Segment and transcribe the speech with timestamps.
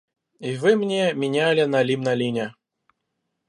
[0.39, 2.55] И вы мне меняли налим на линя.